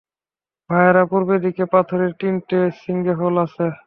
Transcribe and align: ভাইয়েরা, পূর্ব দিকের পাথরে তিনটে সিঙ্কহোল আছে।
ভাইয়েরা, 0.69 1.03
পূর্ব 1.11 1.29
দিকের 1.43 1.67
পাথরে 1.73 2.07
তিনটে 2.19 2.59
সিঙ্কহোল 2.81 3.35
আছে। 3.45 3.65